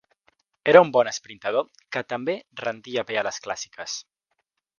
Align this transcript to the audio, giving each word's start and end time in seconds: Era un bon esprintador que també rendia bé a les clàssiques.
Era 0.71 0.79
un 0.85 0.91
bon 0.95 1.09
esprintador 1.11 1.67
que 1.97 2.03
també 2.15 2.37
rendia 2.63 3.05
bé 3.13 3.21
a 3.23 3.27
les 3.29 3.41
clàssiques. 3.49 4.01